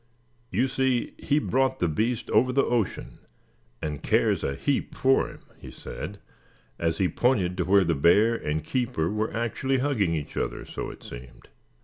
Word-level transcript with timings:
You 0.49 0.67
see 0.67 1.13
he 1.19 1.37
brought 1.37 1.77
the 1.77 1.87
beast 1.87 2.31
over 2.31 2.51
the 2.51 2.63
ocean, 2.65 3.19
and 3.83 4.01
cares 4.01 4.43
a 4.43 4.55
heap 4.55 4.95
for 4.95 5.29
him," 5.29 5.41
he 5.59 5.69
said, 5.69 6.17
as 6.79 6.97
he 6.97 7.07
pointed 7.07 7.55
to 7.57 7.65
where 7.65 7.83
the 7.83 7.93
bear 7.93 8.33
and 8.33 8.63
keeper 8.63 9.11
were 9.11 9.31
actually 9.31 9.77
hugging 9.77 10.15
each 10.15 10.35
other, 10.35 10.65
so 10.65 10.89
it 10.89 11.03
seemed. 11.03 11.49